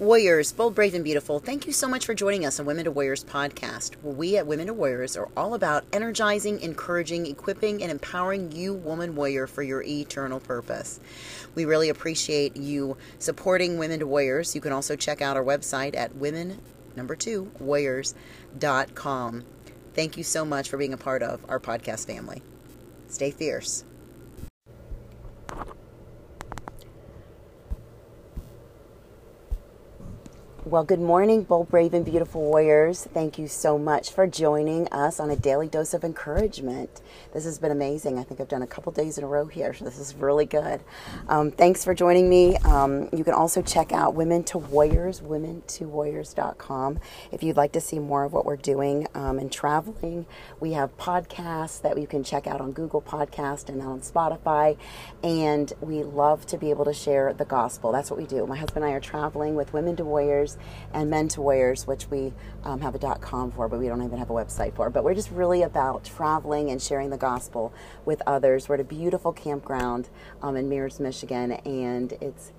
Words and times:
Warriors, 0.00 0.50
bold, 0.50 0.74
brave, 0.74 0.92
and 0.94 1.04
beautiful, 1.04 1.38
thank 1.38 1.68
you 1.68 1.72
so 1.72 1.86
much 1.86 2.04
for 2.04 2.14
joining 2.14 2.44
us 2.44 2.58
on 2.58 2.66
Women 2.66 2.86
to 2.86 2.90
Warriors 2.90 3.22
podcast, 3.22 3.94
where 4.02 4.12
we 4.12 4.36
at 4.36 4.44
Women 4.44 4.66
to 4.66 4.74
Warriors 4.74 5.16
are 5.16 5.28
all 5.36 5.54
about 5.54 5.84
energizing, 5.92 6.60
encouraging, 6.62 7.26
equipping, 7.26 7.80
and 7.80 7.92
empowering 7.92 8.50
you, 8.50 8.74
woman 8.74 9.14
warrior, 9.14 9.46
for 9.46 9.62
your 9.62 9.84
eternal 9.84 10.40
purpose. 10.40 10.98
We 11.54 11.64
really 11.64 11.90
appreciate 11.90 12.56
you 12.56 12.96
supporting 13.20 13.78
Women 13.78 14.00
to 14.00 14.06
Warriors. 14.08 14.56
You 14.56 14.60
can 14.60 14.72
also 14.72 14.96
check 14.96 15.22
out 15.22 15.36
our 15.36 15.44
website 15.44 15.94
at 15.94 16.16
women, 16.16 16.60
number 16.96 17.14
two, 17.14 17.52
warriors.com. 17.60 19.44
Thank 19.94 20.16
you 20.16 20.24
so 20.24 20.44
much 20.44 20.68
for 20.68 20.76
being 20.76 20.92
a 20.92 20.98
part 20.98 21.22
of 21.22 21.48
our 21.48 21.60
podcast 21.60 22.08
family. 22.08 22.42
Stay 23.06 23.30
fierce. 23.30 23.84
Well, 30.74 30.82
good 30.82 30.98
morning, 30.98 31.44
bold, 31.44 31.68
brave, 31.68 31.94
and 31.94 32.04
beautiful 32.04 32.40
warriors. 32.40 33.06
Thank 33.14 33.38
you 33.38 33.46
so 33.46 33.78
much 33.78 34.10
for 34.10 34.26
joining 34.26 34.88
us 34.88 35.20
on 35.20 35.30
a 35.30 35.36
daily 35.36 35.68
dose 35.68 35.94
of 35.94 36.02
encouragement. 36.02 37.00
This 37.32 37.44
has 37.44 37.60
been 37.60 37.70
amazing. 37.70 38.18
I 38.18 38.24
think 38.24 38.40
I've 38.40 38.48
done 38.48 38.62
a 38.62 38.66
couple 38.66 38.90
days 38.90 39.16
in 39.16 39.22
a 39.22 39.28
row 39.28 39.46
here, 39.46 39.72
so 39.72 39.84
this 39.84 40.00
is 40.00 40.16
really 40.16 40.46
good. 40.46 40.80
Um, 41.28 41.52
thanks 41.52 41.84
for 41.84 41.94
joining 41.94 42.28
me. 42.28 42.56
Um, 42.56 43.08
you 43.12 43.22
can 43.22 43.34
also 43.34 43.62
check 43.62 43.92
out 43.92 44.16
Women 44.16 44.42
to 44.46 44.58
Warriors, 44.58 45.20
women2warriors.com. 45.20 46.98
If 47.30 47.44
you'd 47.44 47.56
like 47.56 47.70
to 47.70 47.80
see 47.80 48.00
more 48.00 48.24
of 48.24 48.32
what 48.32 48.44
we're 48.44 48.56
doing 48.56 49.06
um, 49.14 49.38
and 49.38 49.52
traveling, 49.52 50.26
we 50.58 50.72
have 50.72 50.98
podcasts 50.98 51.82
that 51.82 52.00
you 52.00 52.08
can 52.08 52.24
check 52.24 52.48
out 52.48 52.60
on 52.60 52.72
Google 52.72 53.00
Podcast 53.00 53.68
and 53.68 53.80
on 53.80 54.00
Spotify. 54.00 54.76
And 55.22 55.72
we 55.80 56.02
love 56.02 56.46
to 56.46 56.58
be 56.58 56.70
able 56.70 56.84
to 56.86 56.94
share 56.94 57.32
the 57.32 57.44
gospel. 57.44 57.92
That's 57.92 58.10
what 58.10 58.18
we 58.18 58.26
do. 58.26 58.44
My 58.48 58.56
husband 58.56 58.84
and 58.84 58.92
I 58.92 58.96
are 58.96 59.00
traveling 59.00 59.54
with 59.54 59.72
Women 59.72 59.94
to 59.94 60.04
Warriors 60.04 60.58
and 60.92 61.10
Men 61.10 61.28
to 61.28 61.42
Warriors, 61.42 61.86
which 61.86 62.10
we 62.10 62.32
um, 62.64 62.80
have 62.80 62.94
a 62.94 62.98
.com 62.98 63.50
for, 63.50 63.68
but 63.68 63.78
we 63.78 63.88
don't 63.88 64.02
even 64.02 64.18
have 64.18 64.30
a 64.30 64.34
website 64.34 64.74
for. 64.74 64.90
But 64.90 65.04
we're 65.04 65.14
just 65.14 65.30
really 65.30 65.62
about 65.62 66.04
traveling 66.04 66.70
and 66.70 66.80
sharing 66.80 67.10
the 67.10 67.16
gospel 67.16 67.72
with 68.04 68.22
others. 68.26 68.68
We're 68.68 68.76
at 68.76 68.80
a 68.80 68.84
beautiful 68.84 69.32
campground 69.32 70.08
um, 70.42 70.56
in 70.56 70.68
Mears, 70.68 71.00
Michigan, 71.00 71.52
and 71.52 72.12
it's 72.20 72.52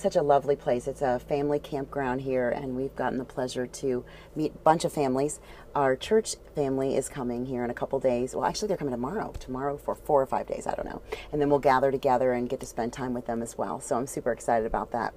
such 0.00 0.16
a 0.16 0.22
lovely 0.22 0.56
place. 0.56 0.88
It's 0.88 1.02
a 1.02 1.18
family 1.18 1.58
campground 1.58 2.22
here, 2.22 2.48
and 2.48 2.74
we've 2.74 2.94
gotten 2.96 3.18
the 3.18 3.24
pleasure 3.24 3.66
to 3.66 4.04
meet 4.34 4.52
a 4.54 4.58
bunch 4.58 4.84
of 4.84 4.92
families. 4.92 5.40
Our 5.74 5.94
church 5.94 6.36
family 6.54 6.96
is 6.96 7.08
coming 7.08 7.46
here 7.46 7.62
in 7.64 7.70
a 7.70 7.74
couple 7.74 8.00
days. 8.00 8.34
Well, 8.34 8.44
actually, 8.44 8.68
they're 8.68 8.76
coming 8.76 8.94
tomorrow. 8.94 9.32
Tomorrow 9.38 9.76
for 9.76 9.94
four 9.94 10.20
or 10.20 10.26
five 10.26 10.46
days, 10.46 10.66
I 10.66 10.74
don't 10.74 10.86
know. 10.86 11.02
And 11.32 11.40
then 11.40 11.50
we'll 11.50 11.58
gather 11.58 11.90
together 11.90 12.32
and 12.32 12.48
get 12.48 12.60
to 12.60 12.66
spend 12.66 12.92
time 12.92 13.14
with 13.14 13.26
them 13.26 13.42
as 13.42 13.56
well. 13.56 13.80
So 13.80 13.96
I'm 13.96 14.06
super 14.06 14.32
excited 14.32 14.66
about 14.66 14.90
that. 14.92 15.14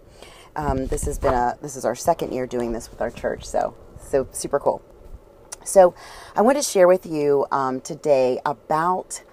Um, 0.55 0.85
this 0.87 1.05
has 1.05 1.17
been 1.17 1.33
a 1.33 1.57
this 1.61 1.75
is 1.75 1.85
our 1.85 1.95
second 1.95 2.31
year 2.31 2.45
doing 2.45 2.73
this 2.73 2.91
with 2.91 3.01
our 3.01 3.09
church, 3.09 3.45
so 3.45 3.75
so 3.97 4.27
super 4.31 4.59
cool. 4.59 4.83
So 5.65 5.95
I 6.35 6.41
want 6.41 6.57
to 6.57 6.63
share 6.63 6.87
with 6.87 7.05
you 7.05 7.47
um, 7.51 7.81
today 7.81 8.39
about 8.45 9.23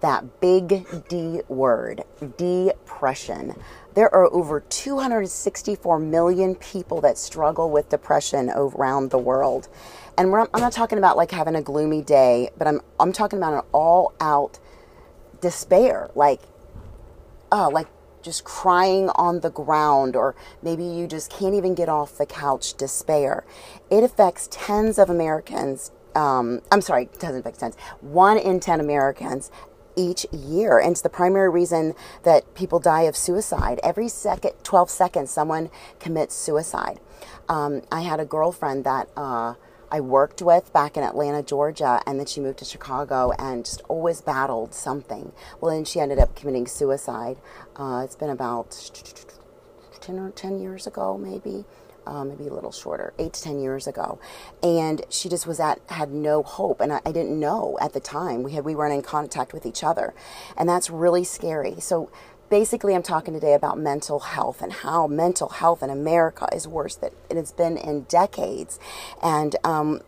that 0.00 0.40
big 0.40 0.86
D 1.08 1.42
word, 1.48 2.04
depression. 2.36 3.54
There 3.94 4.12
are 4.14 4.32
over 4.32 4.60
264 4.60 5.98
million 5.98 6.54
people 6.54 7.00
that 7.00 7.18
struggle 7.18 7.70
with 7.70 7.88
depression 7.88 8.50
around 8.54 9.10
the 9.10 9.18
world. 9.18 9.68
And 10.16 10.34
I'm 10.34 10.48
not 10.60 10.72
talking 10.72 10.98
about 10.98 11.16
like 11.16 11.30
having 11.30 11.56
a 11.56 11.62
gloomy 11.62 12.02
day, 12.02 12.50
but 12.56 12.68
I'm, 12.68 12.80
I'm 12.98 13.12
talking 13.12 13.38
about 13.38 13.54
an 13.54 13.62
all 13.72 14.14
out 14.20 14.58
despair. 15.40 16.10
Like, 16.14 16.40
oh, 17.50 17.68
like 17.72 17.88
just 18.22 18.44
crying 18.44 19.08
on 19.10 19.40
the 19.40 19.50
ground, 19.50 20.14
or 20.14 20.34
maybe 20.62 20.84
you 20.84 21.06
just 21.06 21.30
can't 21.30 21.54
even 21.54 21.74
get 21.74 21.88
off 21.88 22.18
the 22.18 22.26
couch, 22.26 22.74
despair. 22.74 23.44
It 23.90 24.04
affects 24.04 24.48
tens 24.50 24.98
of 24.98 25.10
Americans. 25.10 25.90
Um, 26.14 26.60
I'm 26.70 26.80
sorry, 26.80 27.08
doesn't 27.18 27.40
affect 27.40 27.60
tens. 27.60 27.76
One 28.00 28.36
in 28.36 28.60
10 28.60 28.80
Americans 28.80 29.50
each 29.96 30.26
year. 30.32 30.78
And 30.78 30.92
it's 30.92 31.00
the 31.00 31.08
primary 31.08 31.48
reason 31.48 31.94
that 32.22 32.54
people 32.54 32.78
die 32.78 33.02
of 33.02 33.16
suicide. 33.16 33.80
Every 33.82 34.08
second, 34.08 34.52
12 34.62 34.90
seconds, 34.90 35.30
someone 35.30 35.70
commits 35.98 36.34
suicide. 36.34 37.00
Um, 37.48 37.82
I 37.90 38.02
had 38.02 38.20
a 38.20 38.24
girlfriend 38.24 38.84
that. 38.84 39.08
Uh, 39.16 39.54
I 39.92 40.00
worked 40.00 40.40
with 40.40 40.72
back 40.72 40.96
in 40.96 41.02
Atlanta, 41.02 41.42
Georgia, 41.42 42.00
and 42.06 42.16
then 42.16 42.26
she 42.26 42.40
moved 42.40 42.60
to 42.60 42.64
Chicago 42.64 43.32
and 43.40 43.64
just 43.64 43.82
always 43.88 44.20
battled 44.20 44.72
something. 44.72 45.32
Well, 45.60 45.74
then 45.74 45.84
she 45.84 45.98
ended 45.98 46.20
up 46.20 46.36
committing 46.36 46.68
suicide. 46.68 47.38
Uh, 47.74 48.02
it's 48.04 48.14
been 48.14 48.30
about 48.30 48.70
10 50.00 50.18
or 50.20 50.30
10 50.30 50.60
years 50.60 50.86
ago, 50.86 51.18
maybe. 51.18 51.64
Uh, 52.06 52.24
maybe 52.24 52.46
a 52.48 52.52
little 52.52 52.72
shorter, 52.72 53.12
eight 53.18 53.34
to 53.34 53.42
ten 53.42 53.60
years 53.60 53.86
ago, 53.86 54.18
and 54.62 55.02
she 55.10 55.28
just 55.28 55.46
was 55.46 55.60
at 55.60 55.80
had 55.88 56.10
no 56.10 56.42
hope, 56.42 56.80
and 56.80 56.92
I, 56.92 57.00
I 57.04 57.12
didn't 57.12 57.38
know 57.38 57.78
at 57.80 57.92
the 57.92 58.00
time. 58.00 58.42
We 58.42 58.52
had 58.52 58.64
we 58.64 58.74
weren't 58.74 58.94
in 58.94 59.02
contact 59.02 59.52
with 59.52 59.66
each 59.66 59.84
other, 59.84 60.14
and 60.56 60.68
that's 60.68 60.90
really 60.90 61.24
scary. 61.24 61.78
So 61.80 62.10
basically 62.50 62.96
i'm 62.96 63.02
talking 63.02 63.32
today 63.32 63.54
about 63.54 63.78
mental 63.78 64.18
health 64.18 64.60
and 64.60 64.72
how 64.72 65.06
mental 65.06 65.48
health 65.48 65.84
in 65.84 65.88
america 65.88 66.48
is 66.52 66.66
worse 66.66 66.96
than 66.96 67.12
it's 67.30 67.52
been 67.52 67.76
in 67.76 68.02
decades 68.02 68.78
and 69.22 69.54
um, 69.62 70.00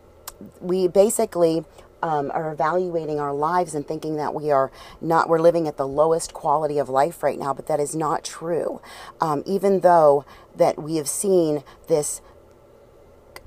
we 0.59 0.87
basically 0.87 1.63
um, 2.03 2.29
are 2.31 2.51
evaluating 2.51 3.19
our 3.19 3.33
lives 3.33 3.73
and 3.73 3.87
thinking 3.87 4.17
that 4.17 4.33
we 4.33 4.51
are 4.51 4.71
not 5.01 5.27
we're 5.29 5.39
living 5.39 5.67
at 5.67 5.77
the 5.77 5.87
lowest 5.87 6.33
quality 6.33 6.77
of 6.77 6.89
life 6.89 7.23
right 7.23 7.39
now 7.39 7.53
but 7.53 7.65
that 7.67 7.79
is 7.79 7.95
not 7.95 8.23
true 8.23 8.81
um, 9.21 9.41
even 9.47 9.79
though 9.79 10.25
that 10.55 10.81
we 10.81 10.97
have 10.97 11.07
seen 11.07 11.63
this 11.87 12.21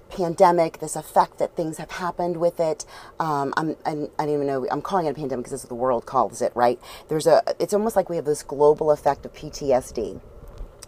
pandemic, 0.09 0.79
this 0.79 0.97
effect 0.97 1.39
that 1.39 1.57
things 1.57 1.79
have 1.79 1.91
happened 1.91 2.37
with 2.37 2.61
it. 2.61 2.85
Um, 3.19 3.53
I'm, 3.57 3.77
I'm, 3.85 4.09
I 4.19 4.25
do 4.25 4.33
not 4.33 4.35
even 4.35 4.47
know, 4.47 4.67
I'm 4.71 4.83
calling 4.83 5.07
it 5.07 5.11
a 5.11 5.15
pandemic 5.15 5.45
because 5.45 5.51
that's 5.51 5.65
what 5.65 5.69
the 5.69 5.75
world 5.83 6.07
calls 6.07 6.41
it, 6.41 6.53
right? 6.55 6.81
There's 7.09 7.27
a, 7.27 7.43
it's 7.59 7.75
almost 7.75 7.97
like 7.97 8.09
we 8.09 8.17
have 8.17 8.25
this 8.25 8.43
global 8.43 8.91
effect 8.91 9.27
of 9.27 9.35
PTSD 9.35 10.21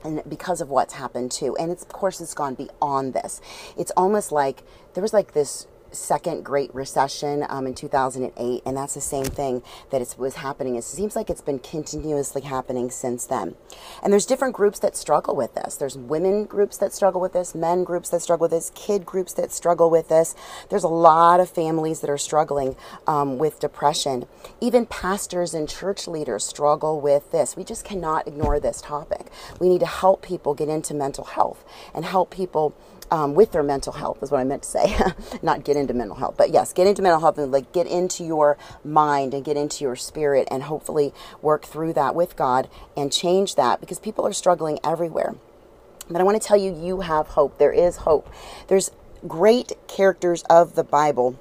and 0.05 0.23
because 0.28 0.61
of 0.61 0.71
what's 0.71 0.95
happened 0.95 1.33
too 1.33 1.57
and 1.57 1.73
of 1.73 1.89
course 1.89 2.21
it's 2.21 2.33
gone 2.33 2.55
beyond 2.55 3.15
this 3.15 3.41
it's 3.77 3.91
almost 3.97 4.31
like 4.31 4.62
there 4.95 5.03
was 5.03 5.12
like 5.12 5.33
this 5.33 5.67
second 5.93 6.44
great 6.44 6.75
recession 6.75 7.44
um, 7.49 7.66
in 7.66 7.75
2008 7.75 8.62
and 8.65 8.76
that's 8.76 8.94
the 8.94 9.00
same 9.00 9.25
thing 9.25 9.62
that 9.91 10.03
it 10.03 10.15
was 10.19 10.37
happening. 10.37 10.76
It 10.76 10.84
seems 10.84 11.16
like 11.16 11.31
it's 11.31 11.41
been 11.41 11.59
continuously 11.59 12.43
happening 12.43 12.91
since 12.91 13.26
then. 13.26 13.54
And 14.03 14.12
there's 14.12 14.27
different 14.27 14.54
groups 14.54 14.78
that 14.81 14.97
struggle 14.97 15.34
with 15.34 15.54
this. 15.54 15.77
There's 15.77 15.97
women 15.97 16.44
groups 16.44 16.77
that 16.78 16.93
struggle 16.93 17.21
with 17.21 17.32
this 17.32 17.54
men 17.54 17.84
groups 17.84 18.10
that 18.10 18.21
struggle 18.21 18.44
with 18.44 18.50
this 18.53 18.71
kid 18.75 19.04
groups 19.04 19.32
that 19.34 19.53
struggle 19.53 19.91
with 19.91 20.09
this. 20.09 20.34
There's 20.71 20.84
a 20.84 20.88
lot 20.88 21.41
of 21.41 21.50
families 21.50 22.00
that 22.00 22.10
are 22.10 22.19
struggling 22.19 22.77
um, 23.06 23.38
with 23.38 23.60
depression. 23.60 24.27
Even 24.60 24.87
pastors 24.87 25.54
and 25.54 25.69
church 25.69 26.06
leaders 26.06 26.44
struggle 26.44 27.00
with 27.00 27.31
this. 27.31 27.56
We 27.56 27.65
just 27.65 27.84
cannot 27.84 28.27
ignore 28.27 28.60
this 28.60 28.81
topic. 28.81 29.31
We 29.60 29.69
need 29.69 29.81
to 29.81 29.87
help 29.87 30.22
people 30.22 30.54
get 30.54 30.69
into 30.69 30.94
mental 30.94 31.25
health 31.25 31.65
and 31.94 32.04
help 32.04 32.31
people 32.31 32.75
um, 33.11 33.35
with 33.35 33.53
their 33.53 33.63
mental 33.63 33.93
health 33.93 34.23
is 34.23 34.31
what 34.31 34.41
I 34.41 34.45
meant 34.45 34.63
to 34.63 34.69
say. 34.69 34.97
Not 35.43 35.65
get 35.65 35.77
into 35.77 35.95
mental 35.95 36.17
health, 36.17 36.35
but 36.37 36.51
yes, 36.51 36.73
get 36.73 36.87
into 36.87 37.03
mental 37.03 37.21
health 37.21 37.39
and 37.39 37.51
like 37.51 37.73
get 37.73 37.87
into 37.87 38.25
your 38.25 38.57
mind 38.85 39.35
and 39.35 39.45
get 39.45 39.57
into 39.57 39.85
your 39.85 39.97
spirit 39.97 40.49
and 40.51 40.65
hopefully 40.65 41.13
work 41.43 41.65
through 41.65 41.93
that 41.95 42.15
with 42.15 42.37
God 42.37 42.69
and 42.97 43.13
change 43.13 43.55
that 43.57 43.81
because 43.81 43.99
people 43.99 44.27
are 44.27 44.33
struggling 44.33 44.79
everywhere. 44.85 45.35
But 46.11 46.21
I 46.21 46.25
want 46.25 46.41
to 46.41 46.47
tell 46.47 46.57
you, 46.57 46.75
you 46.75 47.01
have 47.01 47.29
hope. 47.29 47.59
There 47.59 47.73
is 47.73 47.99
hope. 47.99 48.33
There's 48.69 48.91
great 49.27 49.73
characters 49.89 50.43
of 50.45 50.75
the 50.75 50.85
Bible 50.85 51.39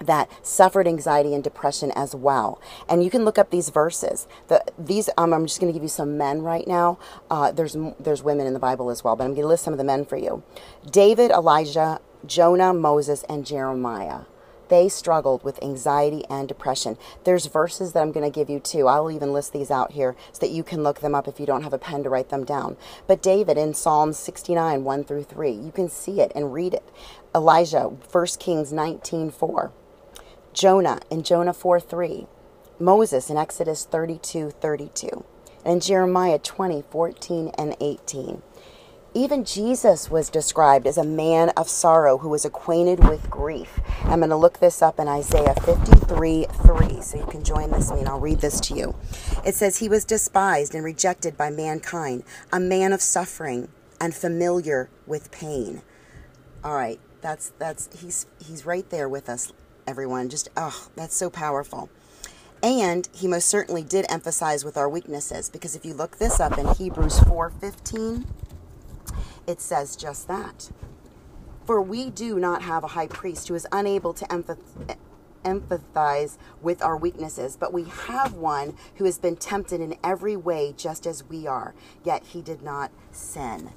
that 0.00 0.30
suffered 0.44 0.86
anxiety 0.86 1.34
and 1.34 1.44
depression 1.44 1.92
as 1.94 2.14
well. 2.14 2.60
And 2.88 3.04
you 3.04 3.10
can 3.10 3.24
look 3.24 3.38
up 3.38 3.50
these 3.50 3.70
verses. 3.70 4.26
The, 4.48 4.64
these 4.78 5.08
um, 5.16 5.32
I'm 5.32 5.46
just 5.46 5.60
going 5.60 5.72
to 5.72 5.76
give 5.76 5.82
you 5.82 5.88
some 5.88 6.16
men 6.18 6.42
right 6.42 6.66
now. 6.66 6.98
Uh, 7.30 7.52
there's 7.52 7.76
there's 7.98 8.22
women 8.22 8.46
in 8.46 8.52
the 8.52 8.58
Bible 8.58 8.90
as 8.90 9.04
well, 9.04 9.16
but 9.16 9.24
I'm 9.24 9.30
going 9.30 9.42
to 9.42 9.48
list 9.48 9.64
some 9.64 9.74
of 9.74 9.78
the 9.78 9.84
men 9.84 10.04
for 10.04 10.16
you. 10.16 10.42
David, 10.90 11.30
Elijah, 11.30 12.00
Jonah, 12.26 12.72
Moses, 12.72 13.24
and 13.28 13.46
Jeremiah. 13.46 14.22
They 14.68 14.88
struggled 14.88 15.44
with 15.44 15.62
anxiety 15.62 16.24
and 16.30 16.48
depression. 16.48 16.96
There's 17.24 17.46
verses 17.46 17.92
that 17.92 18.00
I'm 18.00 18.12
going 18.12 18.24
to 18.24 18.34
give 18.34 18.48
you 18.48 18.60
too. 18.60 18.88
I'll 18.88 19.10
even 19.10 19.32
list 19.32 19.52
these 19.52 19.70
out 19.70 19.92
here 19.92 20.16
so 20.32 20.40
that 20.40 20.50
you 20.50 20.62
can 20.64 20.82
look 20.82 21.00
them 21.00 21.14
up 21.14 21.28
if 21.28 21.38
you 21.38 21.46
don't 21.46 21.62
have 21.62 21.72
a 21.72 21.78
pen 21.78 22.02
to 22.02 22.10
write 22.10 22.30
them 22.30 22.44
down. 22.44 22.76
But 23.06 23.22
David 23.22 23.58
in 23.58 23.74
Psalm 23.74 24.12
69, 24.12 24.84
1 24.84 25.04
through 25.04 25.24
3, 25.24 25.50
you 25.50 25.70
can 25.70 25.88
see 25.88 26.20
it 26.20 26.32
and 26.34 26.52
read 26.52 26.74
it. 26.74 26.88
Elijah, 27.34 27.84
1 27.84 28.26
Kings 28.38 28.72
19, 28.72 29.30
4. 29.30 29.72
Jonah 30.54 31.00
in 31.10 31.24
Jonah 31.24 31.52
4 31.52 31.80
3, 31.80 32.26
Moses 32.78 33.28
in 33.28 33.36
Exodus 33.36 33.84
32 33.84 34.50
32, 34.50 35.24
and 35.64 35.82
Jeremiah 35.82 36.38
20 36.38 36.82
14 36.82 37.50
and 37.58 37.76
18. 37.80 38.40
Even 39.16 39.44
Jesus 39.44 40.10
was 40.10 40.30
described 40.30 40.86
as 40.86 40.96
a 40.96 41.04
man 41.04 41.50
of 41.50 41.68
sorrow 41.68 42.18
who 42.18 42.28
was 42.28 42.44
acquainted 42.44 43.06
with 43.08 43.30
grief. 43.30 43.80
I'm 44.04 44.20
going 44.20 44.30
to 44.30 44.36
look 44.36 44.60
this 44.60 44.80
up 44.80 45.00
in 45.00 45.08
Isaiah 45.08 45.54
53 45.54 46.46
3, 46.46 47.00
so 47.00 47.18
you 47.18 47.26
can 47.26 47.42
join 47.42 47.70
this 47.70 47.90
me 47.90 48.00
and 48.00 48.08
I'll 48.08 48.20
read 48.20 48.40
this 48.40 48.60
to 48.60 48.74
you. 48.74 48.94
It 49.44 49.56
says, 49.56 49.78
He 49.78 49.88
was 49.88 50.04
despised 50.04 50.74
and 50.74 50.84
rejected 50.84 51.36
by 51.36 51.50
mankind, 51.50 52.22
a 52.52 52.60
man 52.60 52.92
of 52.92 53.02
suffering 53.02 53.68
and 54.00 54.14
familiar 54.14 54.88
with 55.06 55.32
pain. 55.32 55.82
All 56.62 56.74
right, 56.74 57.00
that's 57.20 57.52
that's 57.58 57.88
he's 58.00 58.26
he's 58.38 58.64
right 58.64 58.88
there 58.90 59.08
with 59.08 59.28
us, 59.28 59.52
everyone. 59.86 60.28
Just 60.28 60.48
oh, 60.56 60.88
that's 60.96 61.16
so 61.16 61.30
powerful. 61.30 61.90
And 62.62 63.08
he 63.12 63.28
most 63.28 63.48
certainly 63.48 63.82
did 63.82 64.06
emphasize 64.08 64.64
with 64.64 64.76
our 64.76 64.88
weaknesses 64.88 65.50
because 65.50 65.76
if 65.76 65.84
you 65.84 65.94
look 65.94 66.18
this 66.18 66.40
up 66.40 66.58
in 66.58 66.66
Hebrews 66.74 67.20
4:15, 67.20 68.24
it 69.46 69.60
says 69.60 69.96
just 69.96 70.28
that. 70.28 70.70
For 71.66 71.80
we 71.80 72.10
do 72.10 72.38
not 72.38 72.62
have 72.62 72.84
a 72.84 72.88
high 72.88 73.06
priest 73.06 73.48
who 73.48 73.54
is 73.54 73.66
unable 73.72 74.12
to 74.14 74.24
empath- 74.26 74.96
empathize 75.44 76.36
with 76.60 76.82
our 76.82 76.96
weaknesses, 76.96 77.56
but 77.56 77.72
we 77.72 77.84
have 77.84 78.34
one 78.34 78.76
who 78.96 79.04
has 79.04 79.18
been 79.18 79.36
tempted 79.36 79.80
in 79.80 79.96
every 80.02 80.36
way 80.36 80.74
just 80.76 81.06
as 81.06 81.24
we 81.24 81.46
are, 81.46 81.74
yet 82.04 82.24
he 82.24 82.42
did 82.42 82.62
not 82.62 82.90
sin. 83.12 83.70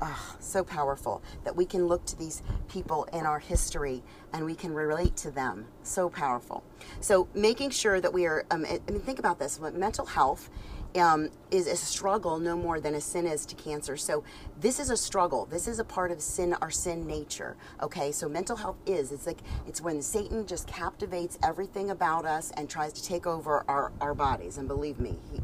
Oh, 0.00 0.36
so 0.40 0.62
powerful 0.62 1.22
that 1.44 1.56
we 1.56 1.64
can 1.64 1.86
look 1.86 2.04
to 2.06 2.16
these 2.16 2.42
people 2.68 3.04
in 3.12 3.24
our 3.26 3.38
history 3.38 4.02
and 4.32 4.44
we 4.44 4.54
can 4.54 4.74
relate 4.74 5.16
to 5.18 5.30
them. 5.30 5.66
So 5.82 6.08
powerful. 6.08 6.62
So 7.00 7.28
making 7.34 7.70
sure 7.70 8.00
that 8.00 8.12
we 8.12 8.26
are, 8.26 8.44
um, 8.50 8.66
I 8.66 8.80
mean, 8.90 9.00
think 9.00 9.18
about 9.18 9.38
this 9.38 9.58
mental 9.60 10.06
health 10.06 10.50
um, 10.98 11.30
is 11.50 11.66
a 11.66 11.76
struggle 11.76 12.38
no 12.38 12.56
more 12.56 12.80
than 12.80 12.94
a 12.94 13.00
sin 13.00 13.26
is 13.26 13.44
to 13.46 13.54
cancer. 13.54 13.96
So 13.96 14.24
this 14.60 14.78
is 14.78 14.90
a 14.90 14.96
struggle. 14.96 15.46
This 15.46 15.68
is 15.68 15.78
a 15.78 15.84
part 15.84 16.10
of 16.10 16.20
sin, 16.20 16.54
our 16.54 16.70
sin 16.70 17.06
nature. 17.06 17.56
Okay, 17.82 18.12
so 18.12 18.28
mental 18.28 18.56
health 18.56 18.76
is 18.86 19.12
it's 19.12 19.26
like 19.26 19.40
it's 19.66 19.80
when 19.80 20.00
Satan 20.00 20.46
just 20.46 20.66
captivates 20.66 21.38
everything 21.42 21.90
about 21.90 22.24
us 22.24 22.50
and 22.56 22.68
tries 22.68 22.92
to 22.94 23.04
take 23.04 23.26
over 23.26 23.64
our 23.68 23.92
our 24.00 24.14
bodies. 24.14 24.58
And 24.58 24.68
believe 24.68 24.98
me, 24.98 25.18
he, 25.32 25.40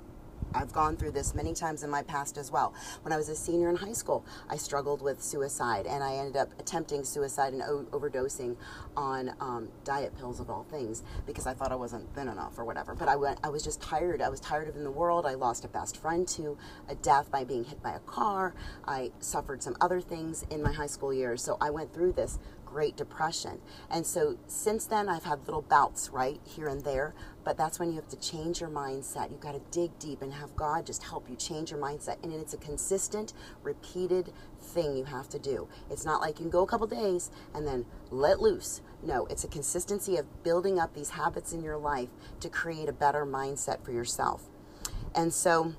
I've 0.54 0.72
gone 0.72 0.96
through 0.96 1.12
this 1.12 1.34
many 1.34 1.54
times 1.54 1.82
in 1.82 1.90
my 1.90 2.02
past 2.02 2.36
as 2.36 2.50
well. 2.50 2.74
When 3.02 3.12
I 3.12 3.16
was 3.16 3.28
a 3.28 3.34
senior 3.34 3.70
in 3.70 3.76
high 3.76 3.92
school, 3.92 4.24
I 4.48 4.56
struggled 4.56 5.02
with 5.02 5.22
suicide 5.22 5.86
and 5.86 6.02
I 6.02 6.14
ended 6.14 6.36
up 6.36 6.48
attempting 6.58 7.04
suicide 7.04 7.52
and 7.52 7.62
o- 7.62 7.86
overdosing 7.92 8.56
on 8.96 9.34
um, 9.40 9.68
diet 9.84 10.16
pills 10.16 10.40
of 10.40 10.50
all 10.50 10.64
things 10.64 11.02
because 11.26 11.46
I 11.46 11.54
thought 11.54 11.72
I 11.72 11.76
wasn't 11.76 12.12
thin 12.14 12.28
enough 12.28 12.58
or 12.58 12.64
whatever. 12.64 12.94
But 12.94 13.08
I 13.08 13.16
went, 13.16 13.38
I 13.42 13.48
was 13.48 13.62
just 13.62 13.80
tired. 13.80 14.20
I 14.20 14.28
was 14.28 14.40
tired 14.40 14.68
of 14.68 14.76
in 14.76 14.84
the 14.84 14.90
world. 14.90 15.26
I 15.26 15.34
lost 15.34 15.64
a 15.64 15.68
best 15.68 15.96
friend 15.96 16.26
to 16.28 16.56
a 16.88 16.94
death 16.94 17.30
by 17.30 17.44
being 17.44 17.64
hit 17.64 17.82
by 17.82 17.92
a 17.92 18.00
car. 18.00 18.54
I 18.86 19.12
suffered 19.20 19.62
some 19.62 19.76
other 19.80 20.00
things 20.00 20.44
in 20.50 20.62
my 20.62 20.72
high 20.72 20.86
school 20.86 21.12
years. 21.12 21.42
So 21.42 21.56
I 21.60 21.70
went 21.70 21.92
through 21.92 22.12
this 22.12 22.38
Great 22.72 22.96
Depression. 22.96 23.60
And 23.90 24.06
so 24.06 24.38
since 24.46 24.86
then, 24.86 25.06
I've 25.06 25.24
had 25.24 25.46
little 25.46 25.60
bouts, 25.60 26.08
right, 26.08 26.40
here 26.44 26.68
and 26.68 26.82
there. 26.82 27.14
But 27.44 27.58
that's 27.58 27.78
when 27.78 27.90
you 27.90 27.96
have 27.96 28.08
to 28.08 28.16
change 28.16 28.62
your 28.62 28.70
mindset. 28.70 29.30
You've 29.30 29.40
got 29.40 29.52
to 29.52 29.60
dig 29.70 29.98
deep 29.98 30.22
and 30.22 30.32
have 30.32 30.56
God 30.56 30.86
just 30.86 31.02
help 31.02 31.28
you 31.28 31.36
change 31.36 31.70
your 31.70 31.78
mindset. 31.78 32.22
And 32.22 32.32
it's 32.32 32.54
a 32.54 32.56
consistent, 32.56 33.34
repeated 33.62 34.32
thing 34.58 34.96
you 34.96 35.04
have 35.04 35.28
to 35.30 35.38
do. 35.38 35.68
It's 35.90 36.06
not 36.06 36.22
like 36.22 36.38
you 36.38 36.44
can 36.44 36.50
go 36.50 36.62
a 36.62 36.66
couple 36.66 36.86
days 36.86 37.30
and 37.54 37.66
then 37.66 37.84
let 38.10 38.40
loose. 38.40 38.80
No, 39.02 39.26
it's 39.26 39.44
a 39.44 39.48
consistency 39.48 40.16
of 40.16 40.42
building 40.42 40.78
up 40.78 40.94
these 40.94 41.10
habits 41.10 41.52
in 41.52 41.62
your 41.62 41.76
life 41.76 42.08
to 42.40 42.48
create 42.48 42.88
a 42.88 42.92
better 42.92 43.26
mindset 43.26 43.84
for 43.84 43.92
yourself. 43.92 44.44
And 45.14 45.34
so, 45.34 45.74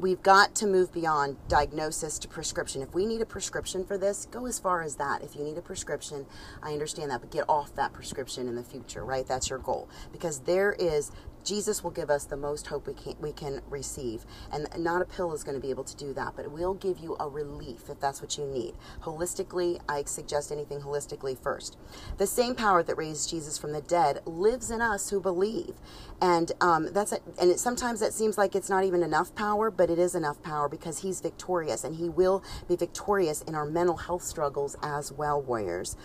we've 0.00 0.22
got 0.22 0.54
to 0.56 0.66
move 0.66 0.92
beyond 0.92 1.36
diagnosis 1.48 2.18
to 2.20 2.28
prescription. 2.28 2.82
If 2.82 2.94
we 2.94 3.06
need 3.06 3.20
a 3.20 3.26
prescription 3.26 3.84
for 3.84 3.98
this, 3.98 4.26
go 4.30 4.46
as 4.46 4.58
far 4.58 4.82
as 4.82 4.96
that. 4.96 5.22
If 5.22 5.36
you 5.36 5.44
need 5.44 5.58
a 5.58 5.62
prescription, 5.62 6.26
I 6.62 6.72
understand 6.72 7.10
that, 7.10 7.20
but 7.20 7.30
get 7.30 7.44
off 7.48 7.74
that 7.74 7.92
prescription 7.92 8.48
in 8.48 8.54
the 8.54 8.62
future, 8.62 9.04
right? 9.04 9.26
That's 9.26 9.50
your 9.50 9.58
goal. 9.58 9.88
Because 10.12 10.40
there 10.40 10.72
is 10.72 11.12
Jesus 11.44 11.82
will 11.82 11.90
give 11.90 12.10
us 12.10 12.24
the 12.24 12.36
most 12.36 12.66
hope 12.66 12.86
we 12.86 12.94
can 12.94 13.14
we 13.20 13.32
can 13.32 13.60
receive. 13.68 14.24
And 14.52 14.66
not 14.78 15.02
a 15.02 15.04
pill 15.04 15.32
is 15.32 15.44
going 15.44 15.56
to 15.56 15.60
be 15.60 15.70
able 15.70 15.84
to 15.84 15.96
do 15.96 16.12
that, 16.14 16.34
but 16.36 16.44
it 16.44 16.50
will 16.52 16.74
give 16.74 16.98
you 16.98 17.16
a 17.18 17.28
relief 17.28 17.88
if 17.88 18.00
that's 18.00 18.20
what 18.20 18.38
you 18.38 18.46
need. 18.46 18.74
Holistically, 19.02 19.80
I 19.88 20.04
suggest 20.04 20.52
anything 20.52 20.80
holistically 20.80 21.38
first. 21.38 21.76
The 22.18 22.26
same 22.26 22.54
power 22.54 22.82
that 22.82 22.96
raised 22.96 23.30
Jesus 23.30 23.58
from 23.58 23.72
the 23.72 23.80
dead 23.80 24.20
lives 24.26 24.70
in 24.70 24.80
us 24.80 25.10
who 25.10 25.20
believe. 25.20 25.74
And 26.20 26.52
um, 26.60 26.92
that's 26.92 27.12
a, 27.12 27.18
and 27.40 27.50
it, 27.50 27.58
sometimes 27.58 28.00
that 28.00 28.12
seems 28.12 28.38
like 28.38 28.54
it's 28.54 28.70
not 28.70 28.84
even 28.84 29.02
enough 29.02 29.34
power, 29.34 29.70
but 29.70 29.90
it 29.90 29.98
is 29.98 30.14
enough 30.14 30.42
power 30.42 30.68
because 30.68 31.00
he's 31.00 31.20
victorious 31.20 31.84
and 31.84 31.96
he 31.96 32.08
will 32.08 32.42
be 32.68 32.76
victorious 32.76 33.42
in 33.42 33.54
our 33.54 33.64
mental 33.64 33.96
health 33.96 34.22
struggles 34.22 34.76
as 34.82 35.12
well, 35.12 35.40
warriors. 35.40 35.96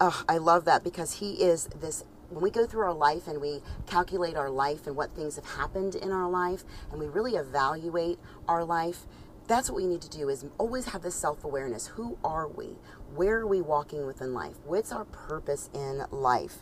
Uh, 0.00 0.22
I 0.28 0.38
love 0.38 0.64
that 0.64 0.82
because 0.82 1.18
he 1.18 1.34
is 1.42 1.68
this 1.78 2.04
when 2.30 2.42
we 2.42 2.50
go 2.50 2.66
through 2.66 2.82
our 2.82 2.94
life 2.94 3.26
and 3.26 3.40
we 3.40 3.60
calculate 3.86 4.36
our 4.36 4.50
life 4.50 4.86
and 4.86 4.96
what 4.96 5.14
things 5.14 5.36
have 5.36 5.44
happened 5.44 5.94
in 5.94 6.10
our 6.12 6.30
life 6.30 6.64
and 6.90 7.00
we 7.00 7.06
really 7.06 7.34
evaluate 7.34 8.18
our 8.48 8.64
life 8.64 9.06
that's 9.50 9.68
what 9.68 9.82
we 9.82 9.88
need 9.88 10.00
to 10.02 10.08
do 10.08 10.28
is 10.28 10.46
always 10.58 10.84
have 10.86 11.02
this 11.02 11.16
self-awareness. 11.16 11.88
Who 11.88 12.16
are 12.22 12.46
we? 12.46 12.76
Where 13.16 13.38
are 13.40 13.46
we 13.48 13.60
walking 13.60 14.06
within 14.06 14.32
life? 14.32 14.54
What's 14.64 14.92
our 14.92 15.06
purpose 15.06 15.68
in 15.74 16.04
life? 16.12 16.58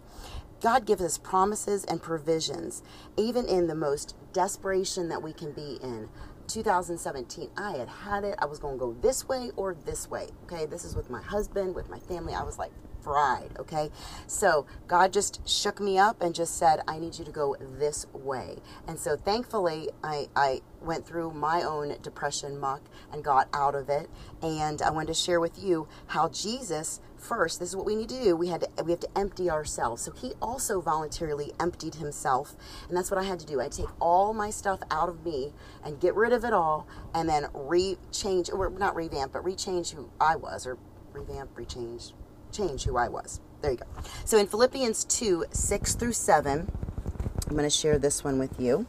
God 0.62 0.86
gives 0.86 1.02
us 1.02 1.18
promises 1.18 1.84
and 1.84 2.02
provisions 2.02 2.82
even 3.18 3.44
in 3.44 3.66
the 3.66 3.74
most 3.74 4.16
desperation 4.32 5.10
that 5.10 5.22
we 5.22 5.34
can 5.34 5.52
be 5.52 5.78
in. 5.82 6.08
2017 6.46 7.50
i 7.58 7.72
had 7.72 7.88
had 7.88 8.24
it. 8.24 8.34
I 8.38 8.46
was 8.46 8.58
going 8.58 8.76
to 8.76 8.80
go 8.80 8.96
this 9.02 9.28
way 9.28 9.50
or 9.54 9.74
this 9.74 10.08
way 10.08 10.28
okay? 10.44 10.64
This 10.64 10.86
is 10.86 10.96
with 10.96 11.10
my 11.10 11.20
husband 11.20 11.74
with 11.74 11.90
my 11.90 11.98
family. 11.98 12.32
I 12.32 12.42
was 12.42 12.58
like 12.58 12.72
fried, 13.02 13.50
okay? 13.58 13.90
So 14.26 14.66
God 14.86 15.12
just 15.12 15.46
shook 15.48 15.80
me 15.80 15.98
up 15.98 16.22
and 16.22 16.34
just 16.34 16.56
said, 16.56 16.80
I 16.86 16.98
need 16.98 17.18
you 17.18 17.24
to 17.24 17.30
go 17.30 17.56
this 17.60 18.06
way. 18.12 18.56
And 18.86 18.98
so 18.98 19.16
thankfully, 19.16 19.90
I, 20.02 20.28
I 20.36 20.60
went 20.80 21.06
through 21.06 21.32
my 21.32 21.62
own 21.62 21.96
depression 22.02 22.58
muck 22.58 22.82
and 23.12 23.24
got 23.24 23.48
out 23.52 23.74
of 23.74 23.88
it. 23.88 24.08
And 24.42 24.82
I 24.82 24.90
wanted 24.90 25.08
to 25.08 25.14
share 25.14 25.40
with 25.40 25.58
you 25.58 25.88
how 26.08 26.28
Jesus 26.28 27.00
first 27.18 27.58
this 27.58 27.70
is 27.70 27.76
what 27.76 27.84
we 27.84 27.96
need 27.96 28.08
to 28.08 28.22
do 28.22 28.36
we 28.36 28.48
had 28.48 28.60
to 28.60 28.84
we 28.84 28.92
have 28.92 29.00
to 29.00 29.18
empty 29.18 29.50
ourselves 29.50 30.02
so 30.02 30.12
he 30.12 30.32
also 30.40 30.80
voluntarily 30.80 31.52
emptied 31.58 31.96
himself 31.96 32.54
and 32.88 32.96
that's 32.96 33.10
what 33.10 33.18
i 33.18 33.24
had 33.24 33.40
to 33.40 33.46
do 33.46 33.60
i 33.60 33.68
take 33.68 33.88
all 34.00 34.32
my 34.32 34.50
stuff 34.50 34.80
out 34.90 35.08
of 35.08 35.24
me 35.24 35.52
and 35.84 36.00
get 36.00 36.14
rid 36.14 36.32
of 36.32 36.44
it 36.44 36.52
all 36.52 36.86
and 37.14 37.28
then 37.28 37.46
re-change 37.52 38.48
or 38.50 38.70
not 38.70 38.94
revamp 38.94 39.32
but 39.32 39.44
rechange 39.44 39.92
who 39.92 40.08
i 40.20 40.36
was 40.36 40.66
or 40.66 40.78
revamp 41.12 41.52
rechange 41.56 42.12
change 42.52 42.84
who 42.84 42.96
I 42.96 43.08
was. 43.08 43.40
There 43.60 43.72
you 43.72 43.78
go. 43.78 43.86
So 44.24 44.38
in 44.38 44.46
Philippians 44.46 45.04
2 45.04 45.46
6 45.50 45.94
through 45.94 46.12
7, 46.12 46.70
I'm 47.48 47.56
going 47.56 47.64
to 47.64 47.70
share 47.70 47.98
this 47.98 48.22
one 48.22 48.38
with 48.38 48.60
you. 48.60 48.86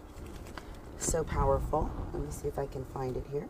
So 0.97 1.23
powerful. 1.23 1.89
Let 2.13 2.23
me 2.23 2.31
see 2.31 2.47
if 2.47 2.59
I 2.59 2.65
can 2.65 2.85
find 2.85 3.15
it 3.17 3.25
here. 3.31 3.47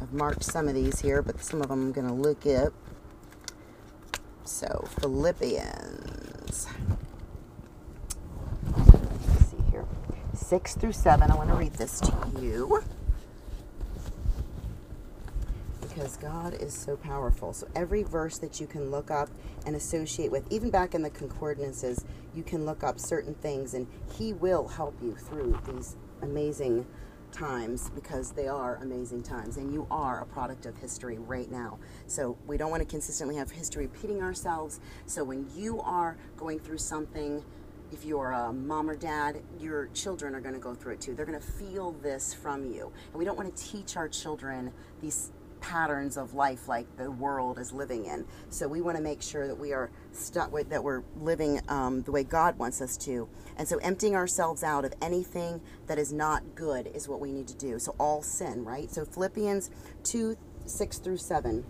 I've 0.00 0.12
marked 0.12 0.44
some 0.44 0.68
of 0.68 0.74
these 0.74 1.00
here, 1.00 1.20
but 1.22 1.42
some 1.42 1.60
of 1.60 1.68
them 1.68 1.82
I'm 1.82 1.92
going 1.92 2.06
to 2.06 2.12
look 2.12 2.46
up. 2.46 2.72
So, 4.44 4.86
Philippians. 5.00 6.68
Let's 8.76 9.50
see 9.50 9.56
here. 9.70 9.84
6 10.32 10.74
through 10.76 10.92
7. 10.92 11.30
I 11.30 11.34
want 11.36 11.50
to 11.50 11.56
read 11.56 11.74
this 11.74 12.00
to 12.00 12.12
you 12.40 12.82
because 15.98 16.16
God 16.16 16.54
is 16.54 16.72
so 16.72 16.96
powerful. 16.96 17.52
So 17.52 17.66
every 17.74 18.04
verse 18.04 18.38
that 18.38 18.60
you 18.60 18.68
can 18.68 18.88
look 18.88 19.10
up 19.10 19.28
and 19.66 19.74
associate 19.74 20.30
with, 20.30 20.46
even 20.48 20.70
back 20.70 20.94
in 20.94 21.02
the 21.02 21.10
concordances, 21.10 22.04
you 22.36 22.44
can 22.44 22.64
look 22.64 22.84
up 22.84 23.00
certain 23.00 23.34
things 23.34 23.74
and 23.74 23.84
He 24.16 24.32
will 24.32 24.68
help 24.68 24.94
you 25.02 25.16
through 25.16 25.58
these 25.66 25.96
amazing 26.22 26.86
times 27.32 27.90
because 27.90 28.30
they 28.30 28.46
are 28.46 28.76
amazing 28.76 29.24
times 29.24 29.56
and 29.56 29.72
you 29.72 29.88
are 29.90 30.20
a 30.20 30.26
product 30.26 30.66
of 30.66 30.76
history 30.76 31.18
right 31.18 31.50
now. 31.50 31.80
So 32.06 32.38
we 32.46 32.56
don't 32.56 32.70
want 32.70 32.82
to 32.82 32.88
consistently 32.88 33.34
have 33.34 33.50
history 33.50 33.88
repeating 33.88 34.22
ourselves. 34.22 34.78
So 35.06 35.24
when 35.24 35.48
you 35.56 35.80
are 35.80 36.16
going 36.36 36.60
through 36.60 36.78
something, 36.78 37.44
if 37.90 38.04
you're 38.04 38.30
a 38.30 38.52
mom 38.52 38.88
or 38.88 38.94
dad, 38.94 39.42
your 39.58 39.88
children 39.94 40.36
are 40.36 40.40
going 40.40 40.54
to 40.54 40.60
go 40.60 40.74
through 40.74 40.92
it 40.92 41.00
too. 41.00 41.16
They're 41.16 41.26
going 41.26 41.40
to 41.40 41.44
feel 41.44 41.90
this 42.02 42.32
from 42.32 42.72
you. 42.72 42.92
And 43.10 43.14
we 43.14 43.24
don't 43.24 43.36
want 43.36 43.54
to 43.54 43.64
teach 43.64 43.96
our 43.96 44.08
children 44.08 44.72
these 45.00 45.32
patterns 45.60 46.16
of 46.16 46.34
life 46.34 46.68
like 46.68 46.96
the 46.96 47.10
world 47.10 47.58
is 47.58 47.72
living 47.72 48.06
in. 48.06 48.24
So 48.50 48.68
we 48.68 48.80
want 48.80 48.96
to 48.96 49.02
make 49.02 49.22
sure 49.22 49.46
that 49.46 49.58
we 49.58 49.72
are 49.72 49.90
stuck 50.12 50.52
with 50.52 50.70
that 50.70 50.82
we're 50.82 51.02
living 51.20 51.60
um, 51.68 52.02
the 52.02 52.12
way 52.12 52.24
God 52.24 52.58
wants 52.58 52.80
us 52.80 52.96
to. 52.98 53.28
And 53.56 53.66
so 53.66 53.78
emptying 53.78 54.14
ourselves 54.14 54.62
out 54.62 54.84
of 54.84 54.94
anything 55.00 55.60
that 55.86 55.98
is 55.98 56.12
not 56.12 56.54
good 56.54 56.88
is 56.94 57.08
what 57.08 57.20
we 57.20 57.32
need 57.32 57.48
to 57.48 57.56
do. 57.56 57.78
So 57.78 57.94
all 57.98 58.22
sin, 58.22 58.64
right? 58.64 58.90
So 58.90 59.04
Philippians 59.04 59.70
2 60.04 60.36
6 60.66 60.98
through 60.98 61.16
7. 61.16 61.64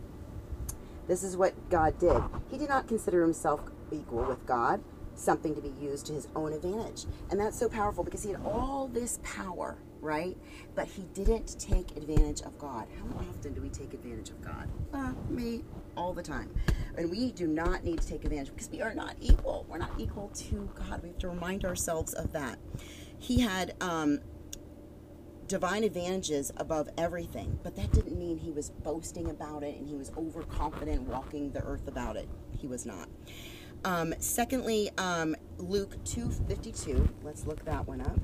This 1.06 1.22
is 1.22 1.36
what 1.36 1.70
God 1.70 1.98
did. 1.98 2.20
He 2.50 2.58
did 2.58 2.68
not 2.68 2.88
consider 2.88 3.22
himself 3.22 3.60
equal 3.90 4.24
with 4.24 4.44
God, 4.44 4.82
something 5.14 5.54
to 5.54 5.60
be 5.60 5.72
used 5.80 6.06
to 6.06 6.12
his 6.12 6.28
own 6.36 6.52
advantage. 6.52 7.06
And 7.30 7.40
that's 7.40 7.58
so 7.58 7.68
powerful 7.68 8.04
because 8.04 8.22
he 8.22 8.30
had 8.30 8.40
all 8.44 8.88
this 8.88 9.18
power 9.22 9.78
right? 10.00 10.36
But 10.74 10.86
he 10.86 11.02
didn't 11.14 11.58
take 11.58 11.96
advantage 11.96 12.42
of 12.42 12.58
God. 12.58 12.86
How 12.98 13.18
often 13.28 13.54
do 13.54 13.60
we 13.60 13.68
take 13.68 13.94
advantage 13.94 14.30
of 14.30 14.40
God? 14.42 14.68
Uh, 14.92 15.12
me, 15.28 15.64
all 15.96 16.12
the 16.12 16.22
time. 16.22 16.50
And 16.96 17.10
we 17.10 17.32
do 17.32 17.46
not 17.46 17.84
need 17.84 18.00
to 18.00 18.06
take 18.06 18.24
advantage 18.24 18.50
because 18.50 18.70
we 18.70 18.82
are 18.82 18.94
not 18.94 19.16
equal. 19.20 19.66
We're 19.68 19.78
not 19.78 19.92
equal 19.98 20.28
to 20.28 20.70
God. 20.74 21.02
We 21.02 21.08
have 21.08 21.18
to 21.18 21.28
remind 21.28 21.64
ourselves 21.64 22.14
of 22.14 22.32
that. 22.32 22.58
He 23.18 23.40
had 23.40 23.74
um, 23.80 24.20
divine 25.48 25.82
advantages 25.82 26.52
above 26.56 26.88
everything, 26.96 27.58
but 27.62 27.74
that 27.76 27.90
didn't 27.92 28.18
mean 28.18 28.38
he 28.38 28.52
was 28.52 28.70
boasting 28.70 29.30
about 29.30 29.62
it 29.62 29.76
and 29.76 29.88
he 29.88 29.96
was 29.96 30.12
overconfident 30.16 31.02
walking 31.02 31.50
the 31.52 31.62
earth 31.64 31.88
about 31.88 32.16
it. 32.16 32.28
He 32.58 32.66
was 32.66 32.86
not. 32.86 33.08
Um, 33.84 34.14
secondly, 34.18 34.90
um, 34.98 35.36
Luke 35.56 35.96
2.52, 36.04 37.08
let's 37.22 37.46
look 37.46 37.64
that 37.64 37.86
one 37.86 38.00
up. 38.00 38.18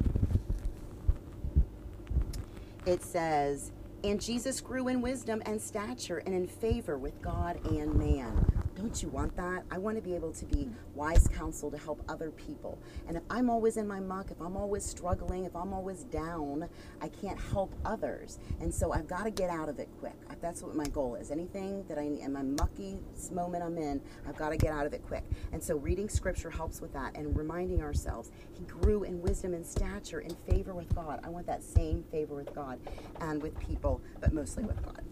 It 2.87 3.03
says, 3.03 3.73
And 4.03 4.21
Jesus 4.21 4.61
grew 4.61 4.89
in 4.89 5.01
wisdom 5.01 5.43
and 5.47 5.61
stature 5.61 6.19
and 6.19 6.35
in 6.35 6.47
favor 6.47 6.99
with 6.99 7.21
God 7.23 7.59
and 7.71 7.95
man. 7.95 8.54
Don't 8.85 9.03
you 9.03 9.09
want 9.09 9.35
that? 9.37 9.65
I 9.71 9.79
want 9.79 9.97
to 9.97 10.03
be 10.03 10.15
able 10.15 10.33
to 10.33 10.45
be 10.45 10.69
wise 10.95 11.27
counsel 11.27 11.71
to 11.71 11.79
help 11.79 12.03
other 12.07 12.31
people. 12.31 12.79
And 13.09 13.17
if 13.17 13.23
I'm 13.31 13.49
always 13.49 13.79
in 13.79 13.89
my 13.89 13.99
muck, 13.99 14.31
if 14.31 14.39
I'm 14.43 14.59
always 14.59 14.85
struggling, 14.85 15.47
if 15.47 15.57
I'm 15.57 15.73
always 15.73 16.03
down, 16.05 16.69
I 17.01 17.09
can't 17.09 17.41
help 17.41 17.75
others. 17.87 18.39
And 18.61 18.73
so 18.75 18.93
I've 18.93 19.09
got 19.09 19.25
to 19.25 19.31
get 19.31 19.49
out 19.49 19.71
of 19.71 19.79
it 19.79 19.89
quick. 20.01 20.13
That's 20.43 20.63
what 20.63 20.77
my 20.77 20.85
goal 20.85 21.15
is. 21.15 21.31
Anything 21.31 21.83
that 21.89 21.97
I 21.97 22.03
in 22.03 22.35
my 22.35 22.43
mucky 22.43 22.99
moment 23.33 23.65
I'm 23.65 23.79
in, 23.79 24.03
I've 24.29 24.37
got 24.37 24.51
to 24.51 24.59
get 24.59 24.71
out 24.71 24.85
of 24.85 24.93
it 24.93 25.03
quick. 25.07 25.25
And 25.53 25.63
so 25.63 25.77
reading 25.77 26.11
scripture 26.11 26.51
helps 26.51 26.83
with 26.83 26.93
that 26.93 27.17
and 27.17 27.35
reminding 27.35 27.81
ourselves 27.81 28.33
he 28.53 28.67
grew 28.67 29.05
in 29.05 29.23
wisdom 29.23 29.55
and 29.55 29.65
stature 29.65 30.21
in 30.21 30.37
favor 30.47 30.75
with 30.75 30.95
God. 30.95 31.21
I 31.25 31.31
want 31.31 31.47
that 31.47 31.63
same 31.63 32.05
favor 32.13 32.35
with 32.35 32.55
God 32.55 32.79
and 33.23 33.43
with 33.43 33.59
people, 33.59 34.03
but 34.21 34.35
mostly 34.35 34.65
with 34.65 34.85
God. 34.85 35.03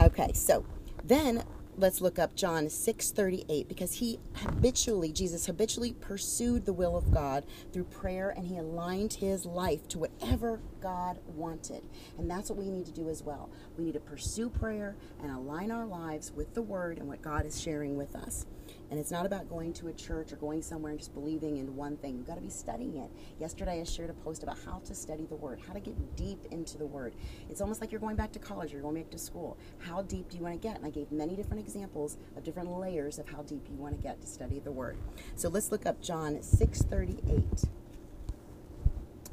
Okay, 0.00 0.32
so 0.32 0.66
then 1.04 1.44
let's 1.80 2.02
look 2.02 2.18
up 2.18 2.34
John 2.34 2.68
6:38 2.68 3.66
because 3.66 3.94
he 3.94 4.20
habitually 4.34 5.12
Jesus 5.12 5.46
habitually 5.46 5.94
pursued 5.94 6.66
the 6.66 6.74
will 6.74 6.96
of 6.96 7.10
God 7.10 7.46
through 7.72 7.84
prayer 7.84 8.30
and 8.30 8.46
he 8.46 8.58
aligned 8.58 9.14
his 9.14 9.46
life 9.46 9.88
to 9.88 9.98
whatever 9.98 10.60
God 10.80 11.18
wanted. 11.26 11.82
And 12.18 12.30
that's 12.30 12.50
what 12.50 12.58
we 12.58 12.70
need 12.70 12.84
to 12.86 12.92
do 12.92 13.08
as 13.08 13.22
well. 13.22 13.48
We 13.78 13.84
need 13.84 13.94
to 13.94 14.00
pursue 14.00 14.50
prayer 14.50 14.96
and 15.22 15.30
align 15.30 15.70
our 15.70 15.86
lives 15.86 16.32
with 16.32 16.52
the 16.54 16.62
word 16.62 16.98
and 16.98 17.08
what 17.08 17.22
God 17.22 17.46
is 17.46 17.60
sharing 17.60 17.96
with 17.96 18.14
us. 18.14 18.44
And 18.90 18.98
it's 18.98 19.12
not 19.12 19.24
about 19.24 19.48
going 19.48 19.72
to 19.74 19.86
a 19.86 19.92
church 19.92 20.32
or 20.32 20.36
going 20.36 20.62
somewhere 20.62 20.90
and 20.90 20.98
just 20.98 21.14
believing 21.14 21.58
in 21.58 21.76
one 21.76 21.96
thing. 21.96 22.16
You've 22.16 22.26
got 22.26 22.34
to 22.34 22.40
be 22.40 22.50
studying 22.50 22.96
it. 22.96 23.10
Yesterday, 23.38 23.80
I 23.80 23.84
shared 23.84 24.10
a 24.10 24.14
post 24.14 24.42
about 24.42 24.58
how 24.66 24.80
to 24.84 24.94
study 24.96 25.26
the 25.26 25.36
Word, 25.36 25.60
how 25.64 25.72
to 25.72 25.80
get 25.80 26.16
deep 26.16 26.44
into 26.50 26.76
the 26.76 26.86
Word. 26.86 27.14
It's 27.48 27.60
almost 27.60 27.80
like 27.80 27.92
you're 27.92 28.00
going 28.00 28.16
back 28.16 28.32
to 28.32 28.40
college, 28.40 28.72
you're 28.72 28.82
going 28.82 28.96
back 28.96 29.10
to 29.10 29.18
school. 29.18 29.56
How 29.78 30.02
deep 30.02 30.28
do 30.28 30.36
you 30.36 30.42
want 30.42 30.60
to 30.60 30.68
get? 30.68 30.76
And 30.76 30.84
I 30.84 30.90
gave 30.90 31.12
many 31.12 31.36
different 31.36 31.60
examples 31.60 32.16
of 32.36 32.42
different 32.42 32.70
layers 32.70 33.20
of 33.20 33.28
how 33.28 33.42
deep 33.42 33.64
you 33.70 33.76
want 33.76 33.96
to 33.96 34.02
get 34.02 34.20
to 34.22 34.26
study 34.26 34.58
the 34.58 34.72
Word. 34.72 34.96
So 35.36 35.48
let's 35.48 35.70
look 35.70 35.86
up 35.86 36.02
John 36.02 36.36
6:38. 36.38 37.68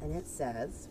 And 0.00 0.14
it 0.14 0.28
says, 0.28 0.88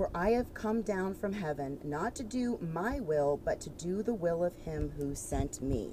For 0.00 0.08
I 0.14 0.30
have 0.30 0.54
come 0.54 0.80
down 0.80 1.12
from 1.12 1.34
heaven 1.34 1.78
not 1.84 2.14
to 2.14 2.22
do 2.22 2.58
my 2.72 3.00
will, 3.00 3.38
but 3.44 3.60
to 3.60 3.68
do 3.68 4.02
the 4.02 4.14
will 4.14 4.42
of 4.42 4.56
him 4.56 4.94
who 4.96 5.14
sent 5.14 5.60
me. 5.60 5.90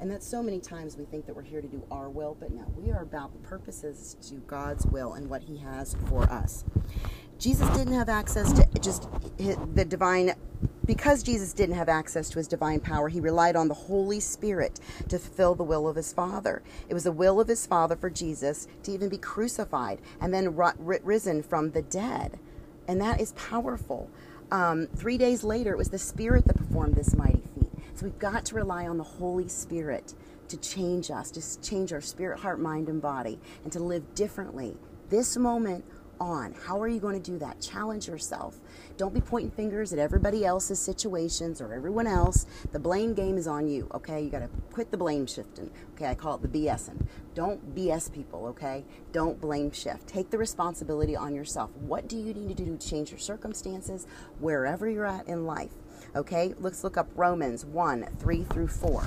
And 0.00 0.10
that 0.10 0.22
so 0.22 0.42
many 0.42 0.60
times 0.60 0.96
we 0.96 1.04
think 1.04 1.26
that 1.26 1.36
we're 1.36 1.42
here 1.42 1.60
to 1.60 1.68
do 1.68 1.82
our 1.90 2.08
will, 2.08 2.34
but 2.40 2.52
no, 2.52 2.64
we 2.74 2.90
are 2.90 3.02
about 3.02 3.34
the 3.34 3.46
purposes 3.46 4.16
to 4.30 4.36
God's 4.46 4.86
will 4.86 5.12
and 5.12 5.28
what 5.28 5.42
he 5.42 5.58
has 5.58 5.94
for 6.08 6.22
us. 6.32 6.64
Jesus 7.38 7.68
didn't 7.76 7.92
have 7.92 8.08
access 8.08 8.50
to 8.54 8.66
just 8.80 9.10
the 9.74 9.84
divine 9.84 10.32
because 10.86 11.22
Jesus 11.22 11.52
didn't 11.52 11.76
have 11.76 11.90
access 11.90 12.30
to 12.30 12.38
his 12.38 12.48
divine 12.48 12.80
power, 12.80 13.10
he 13.10 13.20
relied 13.20 13.56
on 13.56 13.68
the 13.68 13.74
Holy 13.74 14.20
Spirit 14.20 14.80
to 15.10 15.18
fulfill 15.18 15.54
the 15.54 15.64
will 15.64 15.86
of 15.86 15.96
his 15.96 16.14
Father. 16.14 16.62
It 16.88 16.94
was 16.94 17.04
the 17.04 17.12
will 17.12 17.38
of 17.38 17.48
his 17.48 17.66
Father 17.66 17.94
for 17.94 18.08
Jesus 18.08 18.68
to 18.84 18.90
even 18.90 19.10
be 19.10 19.18
crucified 19.18 20.00
and 20.18 20.32
then 20.32 20.56
risen 20.56 21.42
from 21.42 21.72
the 21.72 21.82
dead 21.82 22.38
and 22.88 23.00
that 23.00 23.20
is 23.20 23.32
powerful. 23.32 24.10
Um, 24.50 24.88
three 24.96 25.18
days 25.18 25.44
later, 25.44 25.72
it 25.72 25.78
was 25.78 25.90
the 25.90 25.98
Spirit 25.98 26.44
that 26.46 26.56
performed 26.56 26.94
this 26.94 27.14
mighty 27.14 27.42
feat. 27.54 27.70
So 27.94 28.06
we've 28.06 28.18
got 28.18 28.44
to 28.46 28.54
rely 28.54 28.86
on 28.86 28.98
the 28.98 29.04
Holy 29.04 29.48
Spirit 29.48 30.14
to 30.48 30.56
change 30.56 31.10
us, 31.10 31.30
to 31.30 31.62
change 31.62 31.92
our 31.92 32.00
spirit, 32.00 32.40
heart, 32.40 32.58
mind, 32.60 32.88
and 32.88 33.00
body, 33.00 33.38
and 33.62 33.72
to 33.72 33.78
live 33.78 34.14
differently. 34.14 34.76
This 35.08 35.36
moment 35.36 35.84
on. 36.20 36.54
How 36.66 36.80
are 36.80 36.88
you 36.88 37.00
going 37.00 37.20
to 37.20 37.30
do 37.30 37.38
that? 37.38 37.60
Challenge 37.60 38.06
yourself. 38.06 38.58
Don't 39.00 39.14
be 39.14 39.22
pointing 39.22 39.50
fingers 39.52 39.94
at 39.94 39.98
everybody 39.98 40.44
else's 40.44 40.78
situations 40.78 41.62
or 41.62 41.72
everyone 41.72 42.06
else. 42.06 42.44
The 42.72 42.78
blame 42.78 43.14
game 43.14 43.38
is 43.38 43.46
on 43.46 43.66
you, 43.66 43.88
okay? 43.94 44.22
You 44.22 44.28
got 44.28 44.40
to 44.40 44.50
quit 44.74 44.90
the 44.90 44.98
blame 44.98 45.26
shifting. 45.26 45.70
Okay, 45.94 46.04
I 46.04 46.14
call 46.14 46.34
it 46.34 46.42
the 46.42 46.48
BSing. 46.48 47.06
Don't 47.34 47.74
BS 47.74 48.12
people, 48.12 48.44
okay? 48.48 48.84
Don't 49.10 49.40
blame 49.40 49.70
shift. 49.70 50.06
Take 50.06 50.28
the 50.28 50.36
responsibility 50.36 51.16
on 51.16 51.34
yourself. 51.34 51.70
What 51.76 52.08
do 52.08 52.18
you 52.18 52.34
need 52.34 52.54
to 52.54 52.62
do 52.62 52.76
to 52.76 52.88
change 52.88 53.10
your 53.10 53.18
circumstances 53.18 54.06
wherever 54.38 54.86
you're 54.86 55.06
at 55.06 55.26
in 55.26 55.46
life? 55.46 55.72
Okay, 56.14 56.52
let's 56.58 56.84
look 56.84 56.98
up 56.98 57.08
Romans 57.16 57.64
1 57.64 58.06
3 58.18 58.44
through 58.50 58.68
4. 58.68 59.02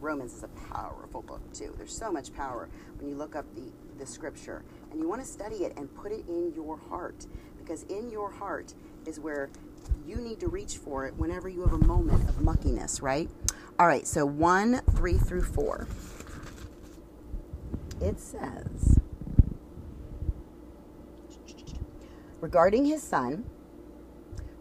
Romans 0.00 0.34
is 0.34 0.42
a 0.42 0.48
powerful 0.72 1.22
book, 1.22 1.40
too. 1.52 1.72
There's 1.76 1.96
so 1.96 2.10
much 2.10 2.34
power 2.34 2.68
when 2.98 3.08
you 3.08 3.14
look 3.14 3.36
up 3.36 3.44
the, 3.54 3.70
the 3.98 4.06
scripture 4.06 4.64
and 4.90 5.00
you 5.00 5.08
want 5.08 5.20
to 5.20 5.26
study 5.26 5.64
it 5.64 5.76
and 5.76 5.92
put 5.94 6.10
it 6.10 6.24
in 6.28 6.52
your 6.54 6.76
heart 6.76 7.26
because 7.66 7.82
in 7.84 8.10
your 8.10 8.30
heart 8.30 8.74
is 9.06 9.18
where 9.18 9.50
you 10.06 10.16
need 10.16 10.38
to 10.38 10.46
reach 10.48 10.76
for 10.76 11.06
it 11.06 11.14
whenever 11.16 11.48
you 11.48 11.62
have 11.62 11.72
a 11.72 11.84
moment 11.84 12.28
of 12.28 12.36
muckiness, 12.36 13.02
right? 13.02 13.28
All 13.78 13.88
right, 13.88 14.06
so 14.06 14.24
1, 14.24 14.82
3 14.94 15.18
through 15.18 15.42
4. 15.42 15.88
It 18.00 18.20
says, 18.20 19.00
regarding 22.40 22.84
his 22.84 23.02
son, 23.02 23.44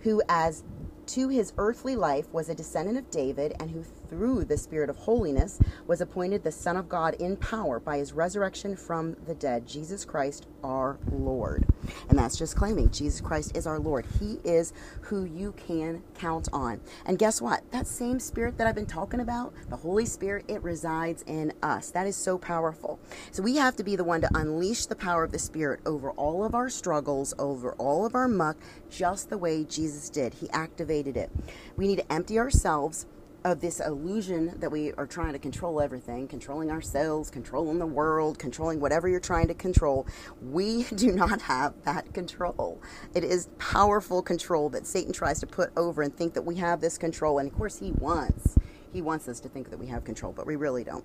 who 0.01 0.21
as 0.27 0.63
to 1.07 1.29
his 1.29 1.53
earthly 1.57 1.95
life 1.95 2.31
was 2.33 2.49
a 2.49 2.55
descendant 2.55 2.97
of 2.97 3.11
David, 3.11 3.55
and 3.59 3.69
who 3.69 3.83
through 4.09 4.45
the 4.45 4.57
Spirit 4.57 4.89
of 4.89 4.97
holiness 4.97 5.59
was 5.87 6.01
appointed 6.01 6.43
the 6.43 6.51
Son 6.51 6.77
of 6.77 6.89
God 6.89 7.15
in 7.15 7.37
power 7.37 7.79
by 7.79 7.97
his 7.97 8.13
resurrection 8.13 8.75
from 8.75 9.15
the 9.25 9.35
dead, 9.35 9.67
Jesus 9.67 10.05
Christ 10.05 10.47
our 10.63 10.97
Lord. 11.11 11.65
And 12.09 12.17
that's 12.17 12.37
just 12.37 12.55
claiming 12.55 12.89
Jesus 12.89 13.21
Christ 13.21 13.55
is 13.55 13.67
our 13.67 13.79
Lord. 13.79 14.05
He 14.19 14.39
is 14.43 14.73
who 15.01 15.25
you 15.25 15.53
can 15.53 16.01
count 16.15 16.49
on. 16.51 16.81
And 17.05 17.19
guess 17.19 17.41
what? 17.41 17.69
That 17.71 17.87
same 17.87 18.19
Spirit 18.19 18.57
that 18.57 18.65
I've 18.65 18.75
been 18.75 18.85
talking 18.85 19.19
about, 19.19 19.53
the 19.69 19.75
Holy 19.75 20.05
Spirit, 20.05 20.45
it 20.47 20.63
resides 20.63 21.23
in 21.27 21.53
us. 21.61 21.91
That 21.91 22.07
is 22.07 22.15
so 22.15 22.37
powerful. 22.37 22.99
So 23.31 23.43
we 23.43 23.57
have 23.57 23.75
to 23.75 23.83
be 23.83 23.95
the 23.95 24.03
one 24.03 24.21
to 24.21 24.29
unleash 24.35 24.87
the 24.87 24.95
power 24.95 25.23
of 25.23 25.31
the 25.31 25.39
Spirit 25.39 25.81
over 25.85 26.11
all 26.11 26.43
of 26.43 26.55
our 26.55 26.69
struggles, 26.69 27.33
over 27.37 27.73
all 27.73 28.05
of 28.05 28.15
our 28.15 28.27
muck, 28.27 28.57
just 28.89 29.29
the 29.29 29.37
way 29.37 29.63
Jesus 29.63 30.09
did. 30.09 30.33
He 30.33 30.49
activated 30.49 31.15
it. 31.15 31.29
We 31.77 31.87
need 31.87 31.97
to 31.97 32.11
empty 32.11 32.39
ourselves 32.39 33.05
of 33.45 33.61
this 33.61 33.79
illusion 33.79 34.55
that 34.59 34.71
we 34.71 34.91
are 34.93 35.05
trying 35.05 35.33
to 35.33 35.39
control 35.39 35.79
everything, 35.79 36.27
controlling 36.27 36.71
ourselves, 36.71 37.29
controlling 37.29 37.77
the 37.77 37.85
world, 37.85 38.39
controlling 38.39 38.79
whatever 38.79 39.07
you're 39.07 39.19
trying 39.19 39.47
to 39.47 39.53
control. 39.53 40.07
We 40.41 40.83
do 40.95 41.11
not 41.11 41.43
have 41.43 41.75
that 41.83 42.11
control. 42.13 42.81
It 43.13 43.23
is 43.23 43.47
powerful 43.59 44.23
control 44.23 44.69
that 44.69 44.87
Satan 44.87 45.13
tries 45.13 45.39
to 45.41 45.47
put 45.47 45.71
over 45.77 46.01
and 46.01 46.13
think 46.17 46.33
that 46.33 46.41
we 46.41 46.55
have 46.55 46.81
this 46.81 46.97
control. 46.97 47.37
And 47.37 47.49
of 47.49 47.55
course, 47.55 47.77
he 47.77 47.91
wants. 47.91 48.55
He 48.95 49.01
wants 49.01 49.27
us 49.27 49.41
to 49.41 49.49
think 49.49 49.69
that 49.71 49.77
we 49.77 49.87
have 49.87 50.05
control, 50.05 50.31
but 50.31 50.47
we 50.47 50.55
really 50.55 50.85
don't. 50.85 51.03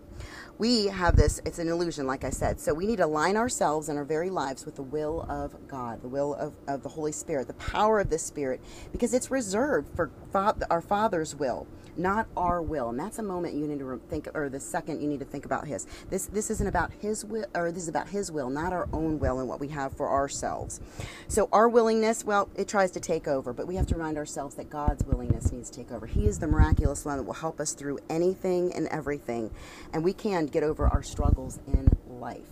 We 0.58 0.86
have 0.86 1.16
this, 1.16 1.40
it's 1.44 1.58
an 1.58 1.66
illusion, 1.66 2.06
like 2.06 2.22
I 2.22 2.30
said. 2.30 2.60
So 2.60 2.72
we 2.72 2.86
need 2.86 2.98
to 2.98 3.04
align 3.04 3.36
ourselves 3.36 3.88
and 3.88 3.98
our 3.98 4.04
very 4.04 4.30
lives 4.30 4.64
with 4.64 4.76
the 4.76 4.84
will 4.84 5.26
of 5.28 5.56
God, 5.66 6.00
the 6.02 6.08
will 6.08 6.34
of, 6.34 6.54
of 6.68 6.84
the 6.84 6.88
Holy 6.88 7.10
Spirit, 7.10 7.48
the 7.48 7.54
power 7.54 7.98
of 7.98 8.08
the 8.08 8.18
Spirit, 8.18 8.60
because 8.92 9.12
it's 9.12 9.28
reserved 9.28 9.88
for 9.96 10.12
our 10.70 10.80
Father's 10.80 11.34
will 11.34 11.66
not 11.96 12.26
our 12.36 12.62
will. 12.62 12.88
And 12.90 12.98
that's 12.98 13.18
a 13.18 13.22
moment 13.22 13.54
you 13.54 13.66
need 13.66 13.78
to 13.80 14.00
think, 14.08 14.28
or 14.34 14.48
the 14.48 14.60
second 14.60 15.00
you 15.00 15.08
need 15.08 15.20
to 15.20 15.24
think 15.24 15.44
about 15.44 15.66
His. 15.66 15.86
This 16.08 16.26
this 16.26 16.50
isn't 16.50 16.66
about 16.66 16.92
His 16.98 17.24
will, 17.24 17.44
or 17.54 17.70
this 17.70 17.84
is 17.84 17.88
about 17.88 18.08
His 18.08 18.32
will, 18.32 18.50
not 18.50 18.72
our 18.72 18.88
own 18.92 19.18
will 19.18 19.38
and 19.38 19.48
what 19.48 19.60
we 19.60 19.68
have 19.68 19.96
for 19.96 20.08
ourselves. 20.08 20.80
So 21.28 21.48
our 21.52 21.68
willingness, 21.68 22.24
well, 22.24 22.48
it 22.56 22.68
tries 22.68 22.90
to 22.92 23.00
take 23.00 23.28
over, 23.28 23.52
but 23.52 23.66
we 23.66 23.76
have 23.76 23.86
to 23.88 23.94
remind 23.94 24.16
ourselves 24.16 24.54
that 24.56 24.70
God's 24.70 25.04
willingness 25.04 25.52
needs 25.52 25.70
to 25.70 25.78
take 25.78 25.92
over. 25.92 26.06
He 26.06 26.26
is 26.26 26.38
the 26.38 26.46
miraculous 26.46 27.04
one 27.04 27.18
that 27.18 27.24
will 27.24 27.34
help 27.34 27.60
us 27.60 27.74
through 27.80 27.98
anything 28.10 28.72
and 28.74 28.86
everything, 28.88 29.50
and 29.94 30.04
we 30.04 30.12
can 30.12 30.44
get 30.44 30.62
over 30.62 30.86
our 30.86 31.02
struggles 31.02 31.58
in 31.66 31.88
life. 32.20 32.46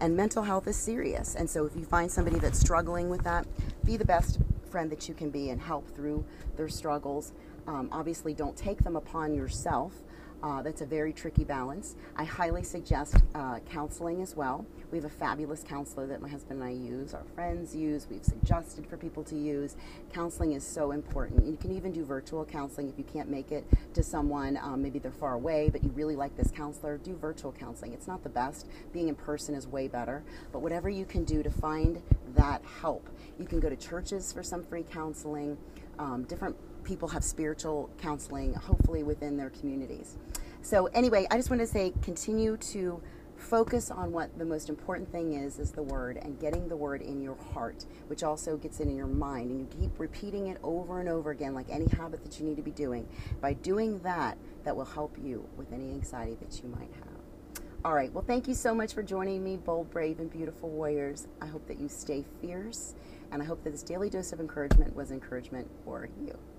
And 0.00 0.14
mental 0.14 0.42
health 0.42 0.68
is 0.68 0.76
serious, 0.76 1.34
and 1.34 1.48
so 1.48 1.64
if 1.64 1.74
you 1.74 1.84
find 1.84 2.12
somebody 2.12 2.38
that's 2.38 2.60
struggling 2.60 3.08
with 3.08 3.22
that, 3.24 3.46
be 3.84 3.96
the 3.96 4.04
best 4.04 4.38
friend 4.70 4.92
that 4.92 5.08
you 5.08 5.14
can 5.14 5.30
be 5.30 5.48
and 5.48 5.62
help 5.62 5.88
through 5.88 6.26
their 6.56 6.68
struggles. 6.68 7.32
Um, 7.66 7.88
obviously, 7.90 8.34
don't 8.34 8.56
take 8.56 8.84
them 8.84 8.96
upon 8.96 9.34
yourself. 9.34 9.94
Uh, 10.42 10.62
that's 10.62 10.82
a 10.82 10.86
very 10.86 11.12
tricky 11.12 11.44
balance. 11.44 11.96
I 12.14 12.24
highly 12.24 12.62
suggest 12.62 13.16
uh, 13.34 13.58
counseling 13.70 14.22
as 14.22 14.36
well. 14.36 14.66
We 14.92 14.98
have 14.98 15.04
a 15.04 15.10
fabulous 15.10 15.64
counselor 15.64 16.06
that 16.06 16.20
my 16.20 16.28
husband 16.28 16.62
and 16.62 16.68
I 16.68 16.72
use, 16.72 17.14
our 17.14 17.24
friends 17.34 17.74
use, 17.74 18.06
we've 18.08 18.24
suggested 18.24 18.86
for 18.86 18.96
people 18.96 19.24
to 19.24 19.34
use. 19.34 19.76
Counseling 20.12 20.52
is 20.52 20.64
so 20.64 20.92
important. 20.92 21.46
You 21.46 21.56
can 21.56 21.72
even 21.72 21.90
do 21.90 22.04
virtual 22.04 22.44
counseling 22.44 22.88
if 22.88 22.98
you 22.98 23.04
can't 23.04 23.28
make 23.28 23.50
it 23.50 23.66
to 23.94 24.02
someone, 24.02 24.58
um, 24.62 24.82
maybe 24.82 24.98
they're 24.98 25.10
far 25.10 25.34
away, 25.34 25.70
but 25.70 25.82
you 25.82 25.90
really 25.90 26.16
like 26.16 26.36
this 26.36 26.50
counselor, 26.50 26.98
do 26.98 27.16
virtual 27.16 27.52
counseling. 27.52 27.92
It's 27.92 28.06
not 28.06 28.22
the 28.22 28.28
best. 28.28 28.68
Being 28.92 29.08
in 29.08 29.14
person 29.14 29.54
is 29.54 29.66
way 29.66 29.88
better, 29.88 30.22
but 30.52 30.60
whatever 30.60 30.88
you 30.88 31.06
can 31.06 31.24
do 31.24 31.42
to 31.42 31.50
find 31.50 32.02
that 32.34 32.62
help. 32.80 33.08
You 33.38 33.46
can 33.46 33.58
go 33.58 33.68
to 33.68 33.76
churches 33.76 34.32
for 34.32 34.42
some 34.42 34.62
free 34.62 34.84
counseling. 34.84 35.56
Um, 35.98 36.24
different 36.24 36.56
people 36.86 37.08
have 37.08 37.24
spiritual 37.24 37.90
counseling, 37.98 38.54
hopefully 38.54 39.02
within 39.02 39.36
their 39.36 39.50
communities. 39.50 40.16
So, 40.62 40.86
anyway, 40.86 41.26
I 41.30 41.36
just 41.36 41.50
want 41.50 41.60
to 41.60 41.66
say 41.66 41.92
continue 42.02 42.56
to 42.56 43.02
focus 43.36 43.90
on 43.90 44.12
what 44.12 44.36
the 44.38 44.44
most 44.44 44.70
important 44.70 45.12
thing 45.12 45.34
is 45.34 45.58
is 45.58 45.70
the 45.70 45.82
word 45.82 46.16
and 46.16 46.40
getting 46.40 46.68
the 46.68 46.76
word 46.76 47.02
in 47.02 47.20
your 47.20 47.36
heart 47.52 47.84
which 48.06 48.22
also 48.22 48.56
gets 48.56 48.80
it 48.80 48.88
in 48.88 48.96
your 48.96 49.06
mind. 49.06 49.50
And 49.50 49.60
you 49.60 49.66
keep 49.78 50.00
repeating 50.00 50.46
it 50.46 50.58
over 50.62 51.00
and 51.00 51.08
over 51.08 51.32
again 51.32 51.52
like 51.52 51.66
any 51.68 51.86
habit 51.86 52.24
that 52.24 52.40
you 52.40 52.46
need 52.46 52.56
to 52.56 52.62
be 52.62 52.70
doing. 52.70 53.06
By 53.42 53.52
doing 53.52 53.98
that 54.00 54.38
that 54.64 54.74
will 54.74 54.86
help 54.86 55.16
you 55.22 55.46
with 55.56 55.72
any 55.72 55.90
anxiety 55.90 56.36
that 56.40 56.62
you 56.62 56.70
might 56.70 56.90
have. 56.94 57.62
All 57.84 57.94
right. 57.94 58.10
Well 58.12 58.24
thank 58.26 58.48
you 58.48 58.54
so 58.54 58.74
much 58.74 58.94
for 58.94 59.02
joining 59.02 59.44
me 59.44 59.56
bold 59.56 59.90
brave 59.90 60.18
and 60.18 60.30
beautiful 60.30 60.70
warriors. 60.70 61.28
I 61.40 61.46
hope 61.46 61.66
that 61.68 61.78
you 61.78 61.88
stay 61.88 62.24
fierce 62.40 62.94
and 63.32 63.42
i 63.42 63.44
hope 63.44 63.62
that 63.64 63.70
this 63.70 63.82
daily 63.82 64.10
dose 64.10 64.32
of 64.32 64.40
encouragement 64.40 64.94
was 64.94 65.10
encouragement 65.10 65.68
for 65.84 66.08
you 66.20 66.36